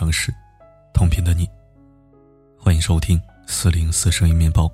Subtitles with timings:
[0.00, 0.34] 城市，
[0.94, 1.46] 同频的你。
[2.58, 4.66] 欢迎收听四零四声音面包，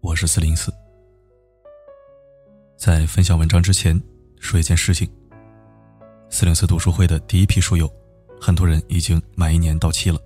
[0.00, 0.74] 我是四零四。
[2.76, 3.96] 在分享文章之前，
[4.40, 5.08] 说一件事情：
[6.28, 7.88] 四零四读书会的第一批书友，
[8.40, 10.18] 很多人已经满一年到期了，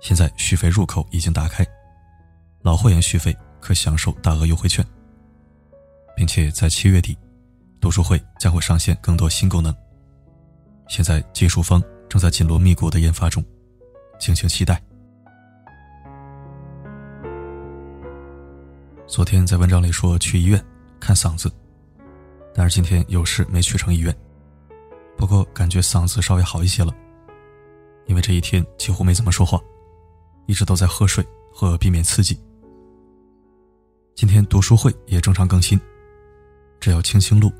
[0.00, 1.64] 现在续费入口已经打开，
[2.62, 4.84] 老会员续费可享受大额优惠券，
[6.16, 7.16] 并且在七月底，
[7.80, 9.72] 读书会将会上线更多新功能。
[10.88, 13.42] 现在技术方正在紧锣密鼓的研发中，
[14.18, 14.82] 敬请期待。
[19.06, 20.62] 昨天在文章里说去医院
[20.98, 21.48] 看嗓子，
[22.52, 24.12] 但是今天有事没去成医院。
[25.16, 26.92] 不过感觉嗓子稍微好一些了，
[28.06, 29.60] 因为这一天几乎没怎么说话，
[30.46, 32.36] 一直都在喝水和避免刺激。
[34.16, 35.80] 今天读书会也正常更新，
[36.80, 37.52] 只要轻轻录，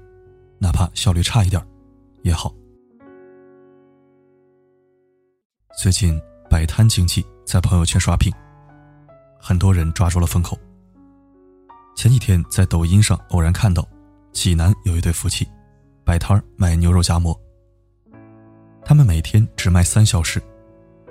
[0.59, 1.65] 哪怕效率差一点
[2.23, 2.53] 也好。
[5.79, 8.31] 最近摆摊经济在朋友圈刷屏，
[9.39, 10.59] 很多人抓住了风口。
[11.97, 13.87] 前几天在抖音上偶然看到，
[14.33, 15.49] 济南有一对夫妻
[16.05, 17.39] 摆摊卖牛肉夹馍。
[18.85, 20.43] 他们每天只卖三小时，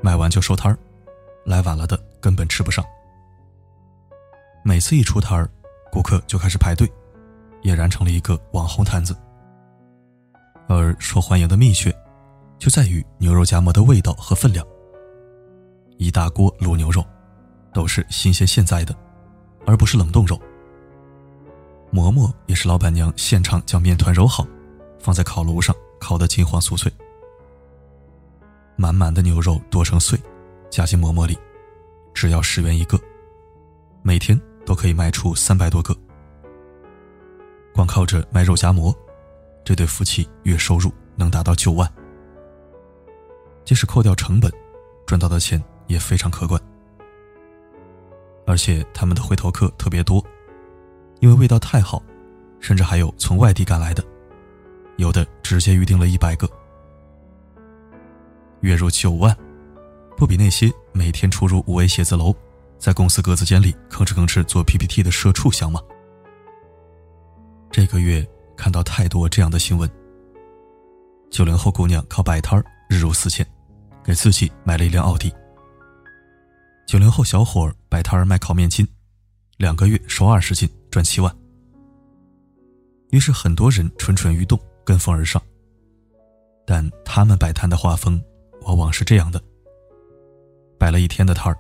[0.02, 0.78] 卖完就收摊儿，
[1.46, 2.84] 来晚了的根本吃不上。
[4.62, 5.50] 每次一出摊儿，
[5.90, 6.88] 顾客就开始排队，
[7.64, 9.16] 俨然成了一个网红摊子。
[10.68, 11.96] 而受欢迎的秘诀。
[12.60, 14.66] 就在于牛肉夹馍的味道和分量。
[15.98, 17.04] 一大锅卤牛肉，
[17.74, 18.96] 都是新鲜现宰的，
[19.66, 20.40] 而不是冷冻肉。
[21.90, 24.46] 馍馍也是老板娘现场将面团揉好，
[25.00, 26.92] 放在烤炉上烤得金黄酥脆。
[28.76, 30.20] 满满的牛肉剁成碎，
[30.70, 31.38] 夹进馍馍里，
[32.14, 33.00] 只要十元一个，
[34.02, 35.96] 每天都可以卖出三百多个。
[37.74, 38.94] 光靠着卖肉夹馍，
[39.64, 41.90] 这对夫妻月收入能达到九万。
[43.70, 44.52] 即使扣掉成本，
[45.06, 46.60] 赚到的钱也非常可观。
[48.48, 50.26] 而且他们的回头客特别多，
[51.20, 52.02] 因为味道太好，
[52.60, 54.04] 甚至还有从外地赶来的，
[54.98, 56.50] 有的直接预定了一百个。
[58.62, 59.38] 月入九万，
[60.18, 62.34] 不比那些每天出入五 A 写字楼，
[62.80, 65.80] 在公司格子间里吭哧吭哧做 PPT 的社畜香吗？
[67.70, 69.88] 这个月看到太多这样的新闻：
[71.30, 72.60] 九零后姑娘靠摆摊
[72.90, 73.46] 日入四千。
[74.04, 75.34] 给自己买了一辆奥迪。
[76.88, 78.88] 九零后小伙摆摊卖烤面筋，
[79.58, 81.34] 两个月收二十斤，赚七万。
[83.12, 85.42] 于是很多人蠢蠢欲动，跟风而上。
[86.66, 88.22] 但他们摆摊的画风
[88.62, 89.42] 往往是这样的：
[90.78, 91.58] 摆了一天的摊儿，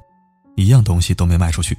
[0.55, 1.77] 一样东西都没卖出去，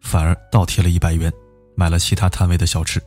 [0.00, 1.32] 反而倒贴了一百元，
[1.74, 3.00] 买了其他摊位的小吃。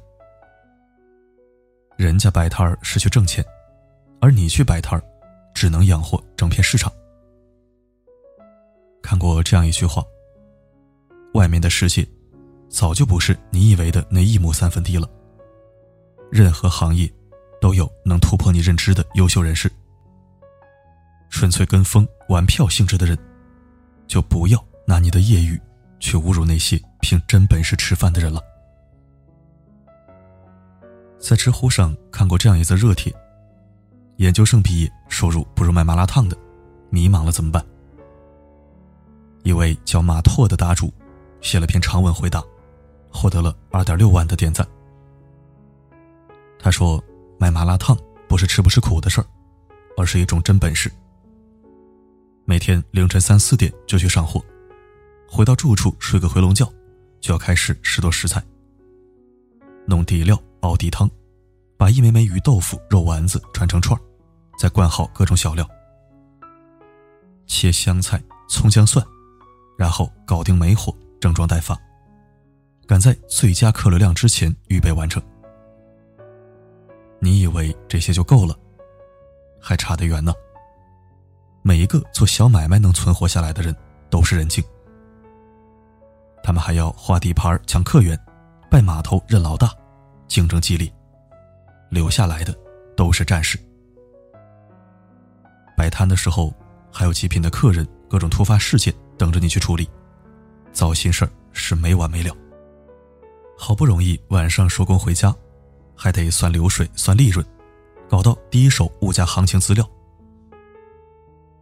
[1.97, 3.43] 人家摆摊儿是去挣钱，
[4.21, 5.03] 而你去摆摊儿。
[5.53, 6.91] 只能养活整片市场。
[9.01, 10.03] 看过这样一句话
[11.33, 12.07] ：“外面的世界，
[12.69, 15.09] 早就不是你以为的那一亩三分地了。
[16.31, 17.11] 任何行业，
[17.59, 19.71] 都有能突破你认知的优秀人士。
[21.29, 23.17] 纯粹跟风玩票性质的人，
[24.07, 25.59] 就不要拿你的业余
[25.99, 28.41] 去侮辱那些凭真本事吃饭的人了。”
[31.19, 33.13] 在知乎上看过这样一则热帖。
[34.17, 36.37] 研究生毕业，收入不如卖麻辣烫的，
[36.89, 37.65] 迷茫了怎么办？
[39.43, 40.93] 一位叫马拓的答主
[41.41, 42.43] 写了篇长文回答，
[43.09, 44.67] 获得了二点六万的点赞。
[46.59, 47.03] 他说
[47.39, 49.25] ：“卖麻辣烫不是吃不吃苦的事儿，
[49.97, 50.91] 而是一种真本事。
[52.45, 54.43] 每天凌晨三四点就去上货，
[55.27, 56.71] 回到住处睡个回笼觉，
[57.19, 58.43] 就要开始拾掇食材，
[59.87, 61.09] 弄底料熬底汤，
[61.81, 64.01] 把一枚枚鱼豆腐、肉丸子串成串儿。”
[64.55, 65.67] 再灌好各种小料，
[67.47, 69.03] 切香菜、葱姜蒜，
[69.79, 71.75] 然后搞定煤火，整装待发，
[72.85, 75.19] 赶在最佳客流量之前预备完成。
[77.17, 78.55] 你以为这些就够了？
[79.59, 80.31] 还差得远呢。
[81.63, 83.75] 每一个做小买卖能存活下来的人
[84.07, 84.63] 都是人精，
[86.43, 88.15] 他们还要画地盘、抢客源、
[88.69, 89.73] 拜码头、认老大，
[90.27, 90.87] 竞争激烈，
[91.91, 92.57] 留下来的
[92.95, 93.59] 都是战士。
[95.77, 96.53] 摆摊的时候，
[96.91, 99.87] 还有极品的客人，各种突发事件等着你去处理，
[100.71, 102.33] 糟心事儿是没完没了。
[103.57, 105.35] 好不容易晚上收工回家，
[105.95, 107.45] 还得算流水、算利润，
[108.09, 109.87] 搞到第一手物价行情资料。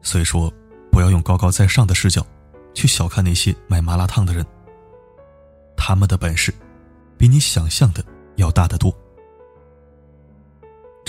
[0.02, 0.54] 所以说，
[0.92, 2.26] 不要用高高在上的视角
[2.74, 4.46] 去小看那些卖麻辣烫的人，
[5.76, 6.54] 他们的本事
[7.18, 8.04] 比你想象的
[8.36, 8.94] 要大得多。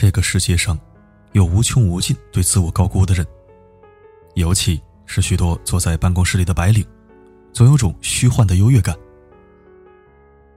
[0.00, 0.78] 这个世界上。
[1.32, 3.24] 有无穷无尽对自我高估的人，
[4.34, 6.82] 尤其是许多坐在办公室里的白领，
[7.52, 8.96] 总有种虚幻的优越感。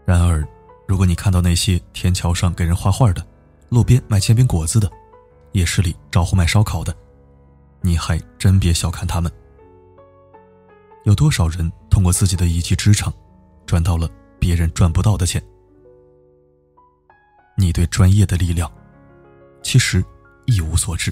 [0.06, 0.48] 然而，
[0.88, 3.24] 如果你看到那些天桥上给人画画的，
[3.68, 4.90] 路边卖煎饼果子的，
[5.52, 6.96] 夜市里招呼卖烧烤的，
[7.82, 9.30] 你还真别小看他们。
[11.04, 13.14] 有多少人通过自己的一技之长，
[13.66, 15.44] 赚到了别人赚不到的钱？
[17.58, 18.72] 你对专业的力量，
[19.64, 20.04] 其实
[20.46, 21.12] 一无所知。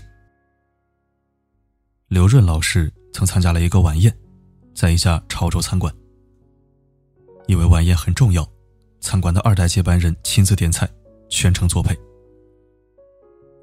[2.07, 4.15] 刘润老师曾参加了一个晚宴，
[4.75, 5.92] 在一家潮州餐馆。
[7.48, 8.48] 因为晚宴很重要，
[9.00, 10.88] 餐馆的二代接班人亲自点菜，
[11.30, 11.98] 全程作陪。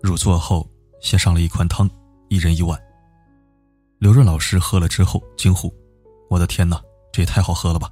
[0.02, 0.68] 入座后，
[1.00, 1.88] 先上了一款汤，
[2.28, 2.80] 一人一碗。
[3.98, 5.72] 刘润老师喝了之后惊呼。
[6.30, 6.80] 我的天哪，
[7.12, 7.90] 这也太好喝了吧！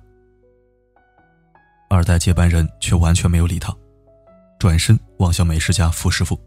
[1.88, 3.74] 二代接班人却完全没有理他，
[4.58, 6.38] 转身望向美食家傅师傅。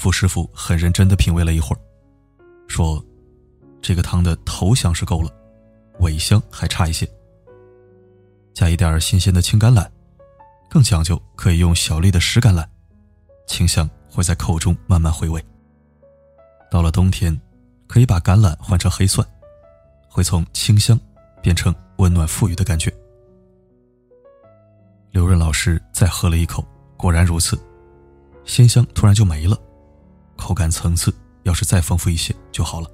[0.00, 1.78] 傅师傅很认真的品味了一会儿，
[2.66, 3.04] 说
[3.82, 5.30] ：“这个汤的头香是够了，
[6.00, 7.06] 尾香还差一些。
[8.54, 9.86] 加一点新鲜的青橄榄，
[10.70, 12.66] 更讲究可以用小粒的石橄榄，
[13.46, 15.44] 清香会在口中慢慢回味。
[16.70, 17.38] 到了冬天，
[17.86, 19.26] 可以把橄榄换成黑蒜。”
[20.12, 20.98] 会从清香
[21.40, 22.92] 变成温暖富裕的感觉。
[25.12, 27.56] 刘润老师再喝了一口，果然如此，
[28.44, 29.56] 鲜香突然就没了，
[30.40, 31.14] 口感层次
[31.44, 32.90] 要是再丰富一些就好了。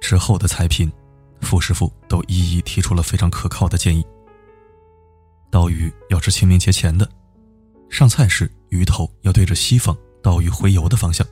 [0.00, 0.92] 之后的菜品，
[1.40, 4.04] 傅师傅都一一提出了非常可靠的建议。
[5.50, 7.08] 刀鱼要吃清明节前的，
[7.88, 11.26] 上菜时鱼头要对着西方，刀鱼回游的方向。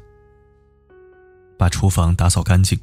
[1.59, 2.79] 把厨房打扫干净。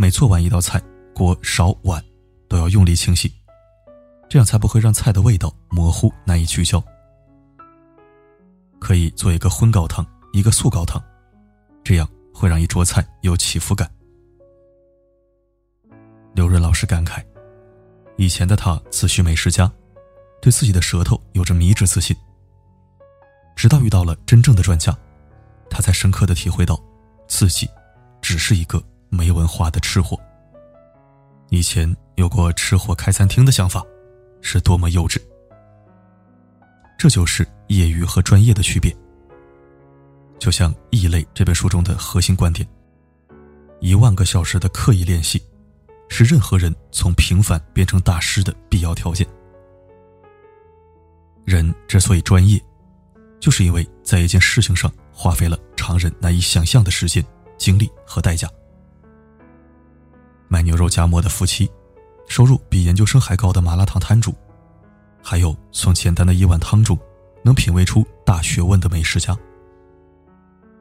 [0.00, 0.80] 每做完一道菜，
[1.12, 2.00] 锅勺碗
[2.48, 3.32] 都要用力清洗，
[4.28, 6.80] 这样才不会让菜的味道模糊难以聚焦。
[8.78, 11.02] 可以做一个荤高汤，一个素高汤，
[11.82, 13.90] 这样会让一桌菜有起伏感。
[16.34, 17.24] 刘润老师感慨，
[18.16, 19.70] 以前的他自诩美食家，
[20.40, 22.16] 对自己的舌头有着迷之自信。
[23.56, 24.96] 直到遇到了真正的专家，
[25.68, 26.80] 他才深刻的体会到，
[27.26, 27.68] 自己
[28.20, 28.82] 只是一个。
[29.10, 30.20] 没文化的吃货，
[31.48, 33.82] 以前有过吃货开餐厅的想法，
[34.42, 35.18] 是多么幼稚。
[36.98, 38.94] 这就是业余和专业的区别。
[40.38, 42.66] 就像《异类》这本书中的核心观点：
[43.80, 45.42] 一万个小时的刻意练习，
[46.08, 49.26] 是任何人从平凡变成大师的必要条件。
[51.44, 52.62] 人之所以专业，
[53.40, 57.24] 就是因为在一件事情上花费了常人难以想象的时间、
[57.56, 58.48] 精力和代价。
[60.46, 61.70] 卖牛肉夹馍的夫妻，
[62.26, 64.34] 收入比研究生还高的麻辣烫摊主，
[65.22, 66.98] 还有从简单的一碗汤中
[67.42, 69.36] 能品味出大学问的美食家，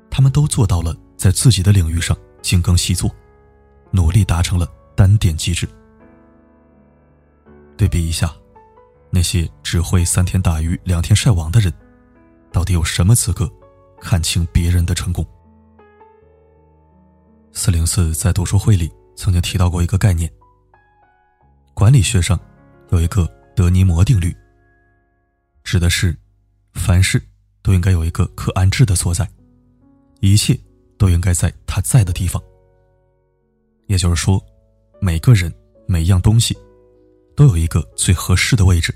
[0.10, 3.10] 他们都做到了在自己的领域上精耕细作，
[3.92, 5.68] 努力达成了单点机制。
[7.76, 8.34] 对比一下，
[9.10, 11.72] 那些只会三天打鱼两天晒网的人，
[12.52, 13.52] 到底有什么资格
[14.00, 15.26] 看清别人的成功？
[17.54, 18.92] 四零四在读书会里。
[19.20, 20.32] 曾经提到过一个概念，
[21.74, 22.40] 管理学上
[22.92, 24.32] 有一个德尼摩定律，
[25.64, 26.16] 指的是
[26.76, 27.20] 凡事
[27.64, 29.28] 都应该有一个可安置的所在，
[30.20, 30.58] 一切
[30.98, 32.42] 都应该在他在的地方。
[33.88, 34.44] 也就是说，
[35.00, 35.54] 每个人
[35.88, 36.58] 每样东西
[37.36, 38.94] 都有一个最合适的位置，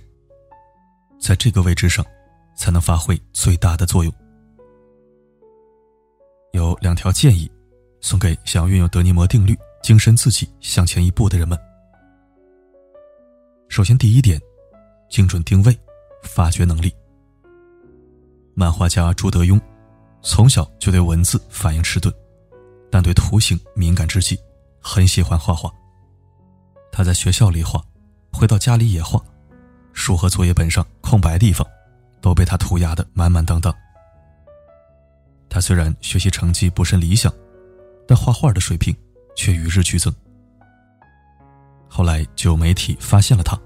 [1.19, 2.05] 在这个位置上
[2.55, 4.13] 才能发挥最大的作用。
[6.51, 7.49] 有两条建议，
[8.01, 9.57] 送给想要运用德尼摩定律。
[9.81, 11.57] 精神自己向前一步的人们，
[13.67, 14.39] 首先第一点，
[15.09, 15.75] 精准定位，
[16.21, 16.93] 发掘能力。
[18.53, 19.59] 漫画家朱德庸
[20.21, 22.13] 从小就对文字反应迟钝，
[22.89, 24.39] 但对图形敏感至极，
[24.79, 25.71] 很喜欢画画。
[26.91, 27.83] 他在学校里画，
[28.31, 29.21] 回到家里也画，
[29.93, 31.65] 书和作业本上空白地方
[32.21, 33.73] 都被他涂鸦的满满当当。
[35.49, 37.33] 他虽然学习成绩不甚理想，
[38.07, 38.95] 但画画的水平。
[39.33, 40.13] 却与日俱增。
[41.87, 43.57] 后来，就有媒体发现了他，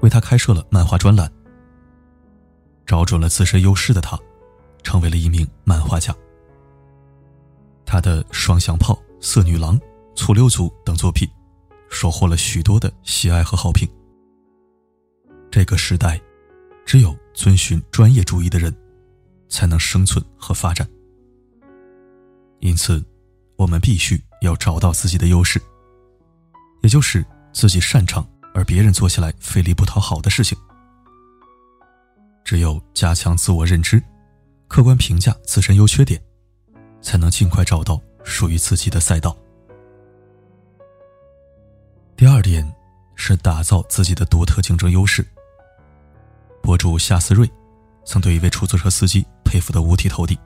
[0.00, 1.30] 为他开设了漫画专栏。
[2.84, 4.18] 找准了自身优势的他，
[4.82, 6.14] 成为了一名漫画家。
[7.84, 9.78] 他的《双响炮》《色女郎》
[10.14, 11.28] 《醋溜族》等作品，
[11.90, 13.88] 收获了许多的喜爱和好评。
[15.50, 16.20] 这个时代，
[16.84, 18.74] 只有遵循专业主义的人，
[19.48, 20.88] 才能生存和发展。
[22.60, 23.04] 因此。
[23.58, 25.60] 我们必须要找到自己的优势，
[26.80, 30.56] 也就是自己擅长而别人做起来费力不讨好的事情。
[32.44, 34.00] 只有加强自我认知，
[34.68, 36.22] 客观评价自身优缺点，
[37.00, 39.36] 才能尽快找到属于自己的赛道。
[42.14, 42.70] 第二点
[43.16, 45.26] 是打造自己的独特竞争优势。
[46.62, 47.50] 博主夏思睿
[48.04, 50.38] 曾对一位出租车司机佩服得五体投地。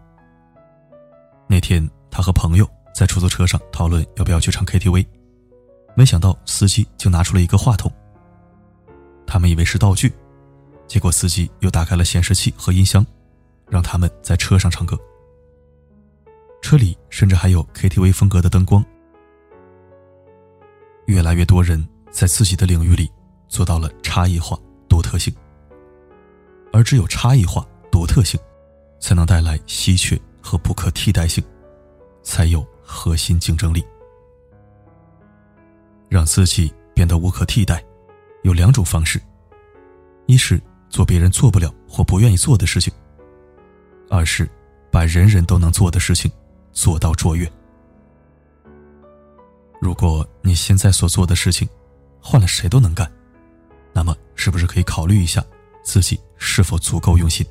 [1.49, 5.07] 那天，他和朋友在出租车上讨论要不要去唱 KTV，
[5.95, 7.91] 没想到司机就拿出了一个话筒。
[9.27, 10.15] 他们以为是道具，
[10.87, 13.05] 结果司机又打开了显示器和音箱，
[13.73, 14.99] 让他们在车上唱歌。
[16.61, 18.85] 车里甚至还有 KTV 风格的灯光。
[21.07, 23.11] 越来越多人在自己的领域里
[23.49, 24.59] 做到了差异化、
[24.91, 25.35] 独特性，
[26.71, 28.39] 而只有差异化、独特性，
[29.01, 31.43] 才能带来稀缺和不可替代性，
[32.23, 33.83] 才有核心竞争力。
[36.11, 37.83] 让自己变得无可替代，
[38.43, 39.19] 有两种方式：
[40.27, 40.61] 一是
[40.91, 42.93] 做别人做不了或不愿意做的事情；
[44.13, 44.47] 而是
[44.91, 46.31] 把人人都能做的事情
[46.71, 47.51] 做到卓越。
[49.81, 51.67] 如果你现在所做的事情，
[52.21, 53.11] 换了谁都能干，
[53.95, 55.43] 那么是不是可以考虑一下
[55.83, 57.45] 自己是否足够用心？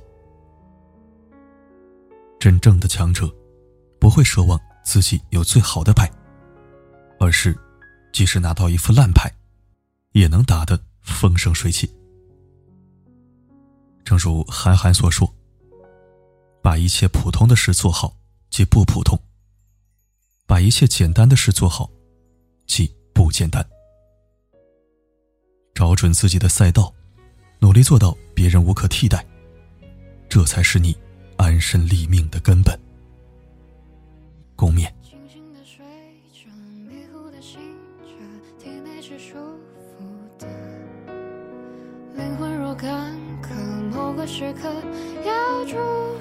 [2.40, 3.28] 真正的强者，
[4.00, 6.08] 不会奢望自己有最好的牌，
[7.20, 7.58] 而是
[8.14, 9.28] 即使拿到一副烂牌，
[10.12, 11.92] 也能打得风生水起。
[14.06, 15.28] 正如韩寒所说
[16.62, 18.16] ：“把一切普通的事做好，
[18.50, 19.18] 即不普通；
[20.46, 21.90] 把一切简单的事做好。”
[22.68, 23.68] 即不简单。
[25.74, 26.94] 找准自己的赛道，
[27.60, 29.26] 努力做到别人无可替代，
[30.30, 30.96] 这才是你
[31.36, 32.80] 安身立命的根本。
[34.56, 34.90] 共勉。
[44.22, 44.70] 个时刻
[45.26, 45.76] 要注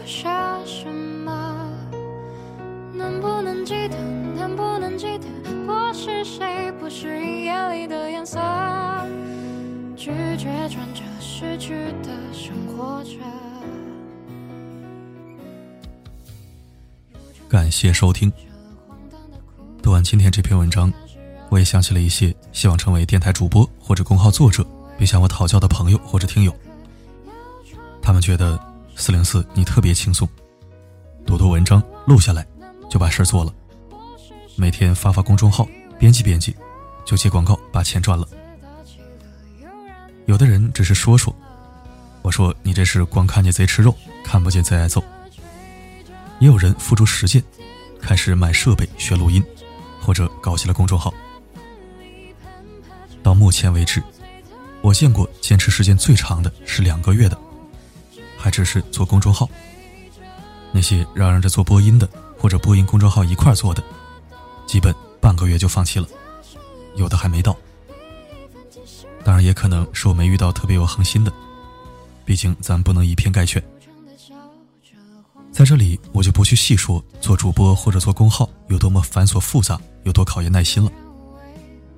[0.06, 1.70] 下什么？
[2.94, 3.96] 能不能记得？
[4.34, 5.26] 能不能记得？
[5.66, 8.40] 我是谁不适应眼里的颜色？
[9.98, 13.18] 拒绝穿着失去的生活着。
[17.50, 18.32] 感谢收听。
[19.82, 20.90] 读完今天这篇文章，
[21.50, 24.66] 我也想起了一些希望成为电台主播或者公号作者
[24.96, 26.54] 并向我讨教的朋友或者听友。
[28.02, 28.58] 他们觉得
[28.96, 30.28] 四零四你特别轻松，
[31.26, 32.46] 读读文章录下来
[32.88, 33.52] 就把事儿做了，
[34.56, 35.66] 每天发发公众号。
[35.98, 36.56] 编辑编辑，
[37.04, 38.26] 就接广告把钱赚了。
[40.24, 41.36] 有的人只是说说，
[42.22, 45.04] 我说你这是光看见贼吃肉，看不见贼挨揍。
[46.38, 47.44] 也有人付诸实践，
[48.00, 49.44] 开始买设备学录音，
[50.00, 51.12] 或者搞起了公众号。
[53.22, 54.02] 到目前为止，
[54.80, 57.38] 我见过坚持时间最长的是两个月的，
[58.40, 59.48] 还只是做公众号。
[60.72, 63.84] 那些嚷嚷着做播音的，或者播音公众号一块做的，
[64.66, 64.94] 基本。
[65.22, 66.08] 半个月就放弃了，
[66.96, 67.54] 有的还没到。
[69.22, 71.30] 当然，也可能是我没遇到特别有恒心的，
[72.24, 73.62] 毕竟咱不能以偏概全。
[75.52, 80.90] 在这里，我就不去细说做主播或者做公号有多么繁琐复杂，有多考验耐心了。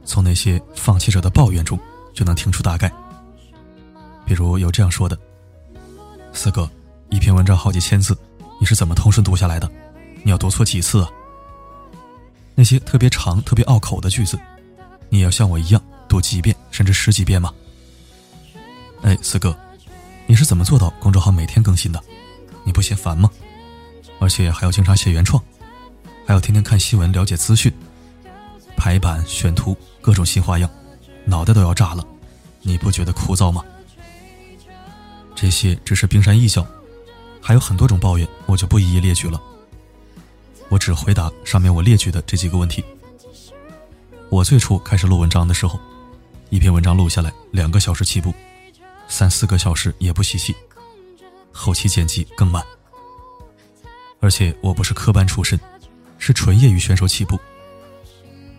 [0.05, 1.79] 从那些放弃者的抱怨中，
[2.13, 2.93] 就能听出大概。
[4.27, 5.17] 比如有这样说的
[6.33, 6.69] ：“四哥，
[7.11, 8.17] 一篇文章好几千字，
[8.59, 9.71] 你是怎么通顺读下来的？
[10.25, 11.11] 你要读错几次啊？”
[12.55, 14.39] 那些特别长、特别拗口的句子，
[15.09, 17.53] 你也要像我一样读几遍甚至十几遍吗？
[19.03, 19.57] 哎，四哥，
[20.27, 22.03] 你是怎么做到公众号每天更新的？
[22.65, 23.31] 你不嫌烦吗？
[24.19, 25.43] 而且还要经常写原创，
[26.27, 27.73] 还要天天看新闻了解资讯，
[28.77, 30.71] 排版选图各种新花样，
[31.25, 32.05] 脑袋都要炸了，
[32.62, 33.62] 你不觉得枯燥吗？
[35.43, 36.65] 这些只是冰山一角，
[37.41, 39.43] 还有很多种抱怨，我就不一一列举了。
[40.69, 42.85] 我只回答上面我列举的这几个问题。
[44.31, 45.81] 我最初开始录文章的时候，
[46.51, 48.33] 一篇文章录下来两个小时起步，
[49.09, 50.55] 三四个小时也不稀奇。
[51.51, 52.65] 后期剪辑更慢，
[54.21, 55.59] 而且我不是科班出身，
[56.19, 57.37] 是纯业余选手起步。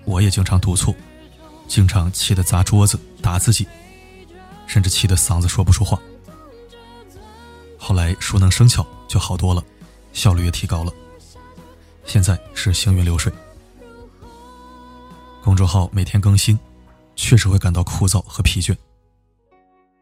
[0.03, 0.93] 我也经常读错，
[1.65, 3.65] 经常气得砸桌子打自己，
[4.67, 5.97] 甚至气得嗓子说不出话。
[7.83, 9.61] 后来熟能生巧就好多了，
[10.13, 10.93] 效率也提高了。
[12.05, 13.29] 现在是行云流水。
[15.43, 16.57] 公众号每天更新，
[17.17, 18.73] 确实会感到枯燥和疲倦，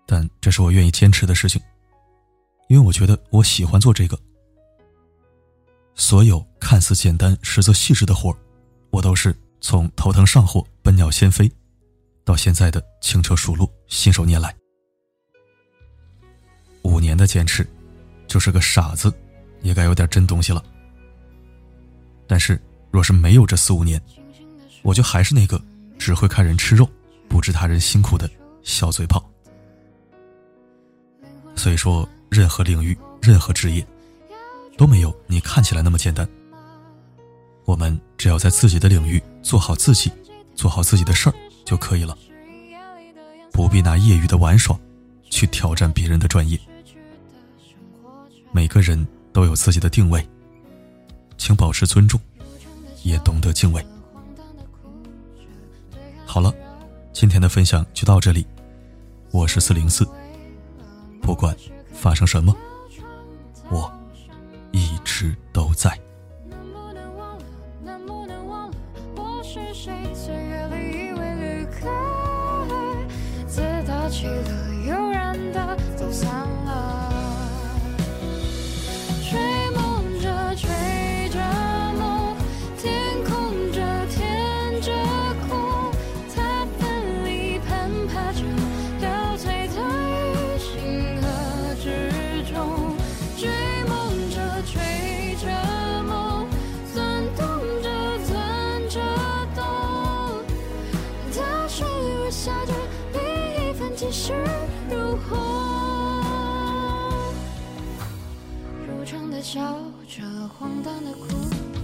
[0.06, 1.60] 但这是我愿意坚持的事情，
[2.68, 4.16] 因为我觉得我喜欢做这个。
[5.96, 8.36] 所有看似简单实则细致的活
[8.92, 11.52] 我都是从头疼上火、笨鸟先飞，
[12.24, 14.56] 到现在的轻车熟路、信手拈来。
[16.84, 17.68] 五年的坚持，
[18.28, 19.14] 就是个傻子，
[19.62, 20.64] 也该有点真东西了。
[22.28, 24.02] 但是，若是没有这四五年，
[24.82, 25.62] 我就还是那个
[25.98, 26.90] 只会看人吃肉，
[27.28, 28.30] 不知他人辛苦的
[28.64, 29.24] 小嘴炮。
[31.56, 33.86] 所以说，任何领域、任何职业，
[34.78, 36.28] 都没有你看起来那么简单。
[37.66, 40.12] 我们只要在自己的领域做好自己，
[40.56, 42.18] 做好自己的事儿就可以了，
[43.52, 44.78] 不必拿业余的玩耍
[45.30, 46.60] 去挑战别人的专业。
[48.53, 50.27] 每个人都有自己的定位，
[51.38, 52.20] 请保持尊重，
[53.03, 53.84] 也懂得敬畏。
[56.25, 56.53] 好了，
[57.13, 58.46] 今天的分享就到这里，
[59.31, 60.05] 我是四零四，
[61.22, 61.55] 不管
[61.93, 62.55] 发生什么，
[63.70, 63.91] 我
[64.72, 65.98] 一直都在。
[109.62, 109.77] 笑
[110.08, 110.24] 着，
[110.58, 111.27] 荒诞的哭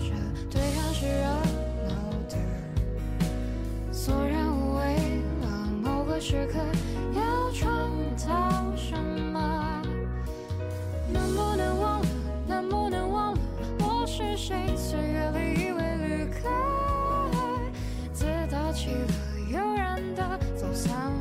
[0.01, 0.12] 着，
[0.50, 1.25] 对抗是热
[1.88, 1.93] 闹
[2.27, 2.36] 的，
[3.93, 4.81] 索然无味
[5.43, 5.48] 了。
[5.84, 6.57] 某个时刻
[7.13, 8.25] 要创造
[8.75, 9.84] 什么？
[11.13, 12.07] 能不能忘了？
[12.48, 13.39] 能不能忘了
[13.81, 14.75] 我是谁？
[14.75, 16.50] 岁月里以为旅客，
[18.12, 19.13] 自打起了，
[19.51, 21.13] 悠然的走散